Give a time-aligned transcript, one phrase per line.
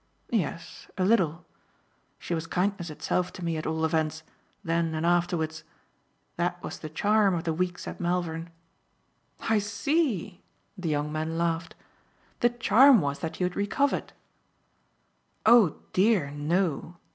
[0.31, 1.45] "Yes a little.
[2.17, 4.23] She was kindness itself to me at all events,
[4.63, 5.63] then and afterwards.
[6.37, 8.49] That was the charm of the weeks at Malvern."
[9.41, 10.41] "I see,"
[10.75, 11.75] the young man laughed.
[12.39, 14.11] "The charm was that you had recovered."
[15.45, 16.97] "Oh dear, no!"